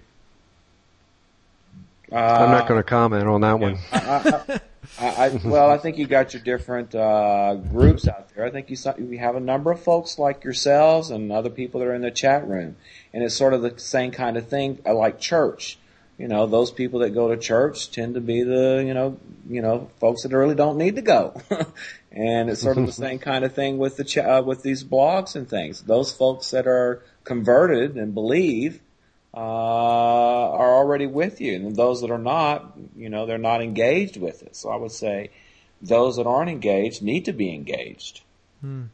[2.12, 3.78] Uh, I'm not going to comment on that one.
[3.90, 4.60] I,
[4.98, 8.44] I, I, well, I think you got your different uh, groups out there.
[8.44, 11.86] I think you, you have a number of folks like yourselves and other people that
[11.86, 12.76] are in the chat room,
[13.12, 15.78] and it's sort of the same kind of thing uh, like church.
[16.18, 19.18] You know, those people that go to church tend to be the you know
[19.48, 21.40] you know folks that really don't need to go,
[22.10, 24.82] and it's sort of the same kind of thing with the ch- uh, with these
[24.82, 25.82] blogs and things.
[25.82, 28.80] Those folks that are converted and believe
[29.36, 31.54] uh, are already with you.
[31.54, 34.56] And those that are not, you know, they're not engaged with it.
[34.56, 35.30] So I would say
[35.82, 38.22] those that aren't engaged need to be engaged.
[38.62, 38.84] Hmm.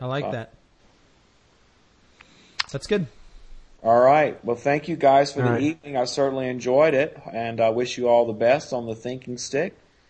[0.00, 0.54] I like uh, that.
[2.72, 3.06] That's good.
[3.82, 4.42] All right.
[4.44, 5.62] Well, thank you guys for all the right.
[5.62, 5.96] evening.
[5.96, 9.76] I certainly enjoyed it, and I wish you all the best on the thinking stick.